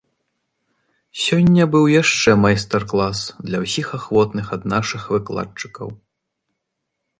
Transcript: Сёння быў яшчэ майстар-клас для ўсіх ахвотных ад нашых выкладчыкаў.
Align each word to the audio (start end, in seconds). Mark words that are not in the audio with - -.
Сёння 1.25 1.63
быў 1.75 1.85
яшчэ 2.01 2.31
майстар-клас 2.47 3.19
для 3.51 3.57
ўсіх 3.67 3.87
ахвотных 4.01 4.45
ад 4.59 4.63
нашых 4.75 5.01
выкладчыкаў. 5.17 5.89